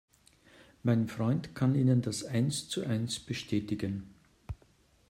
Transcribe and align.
Mein 0.81 1.07
Freund 1.07 1.53
kann 1.53 1.75
Ihnen 1.75 2.01
das 2.01 2.23
eins 2.23 2.67
zu 2.67 2.83
eins 2.83 3.19
bestätigen. 3.19 4.15